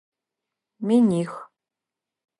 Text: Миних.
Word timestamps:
Миних. 0.87 1.31